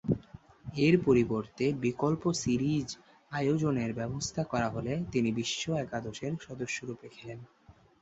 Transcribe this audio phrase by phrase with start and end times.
[0.79, 2.87] এর পরিবর্তে বিকল্প সিরিজ
[3.31, 7.39] আয়োজনের ব্যবস্থা করা হলে তিনি বিশ্ব একাদশের সদস্যরূপে খেলেন।